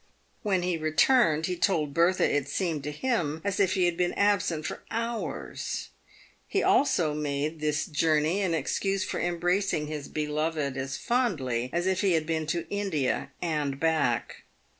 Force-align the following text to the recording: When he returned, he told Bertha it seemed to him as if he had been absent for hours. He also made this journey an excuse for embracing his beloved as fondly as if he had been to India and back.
When 0.41 0.63
he 0.63 0.77
returned, 0.79 1.45
he 1.45 1.55
told 1.55 1.93
Bertha 1.93 2.23
it 2.27 2.47
seemed 2.49 2.83
to 2.85 2.91
him 2.91 3.39
as 3.43 3.59
if 3.59 3.73
he 3.73 3.85
had 3.85 3.97
been 3.97 4.13
absent 4.15 4.65
for 4.65 4.81
hours. 4.89 5.89
He 6.47 6.63
also 6.63 7.13
made 7.13 7.59
this 7.59 7.85
journey 7.85 8.41
an 8.41 8.55
excuse 8.55 9.03
for 9.03 9.19
embracing 9.19 9.85
his 9.85 10.07
beloved 10.07 10.75
as 10.75 10.97
fondly 10.97 11.69
as 11.71 11.85
if 11.85 12.01
he 12.01 12.13
had 12.13 12.25
been 12.25 12.47
to 12.47 12.65
India 12.71 13.29
and 13.43 13.79
back. 13.79 14.37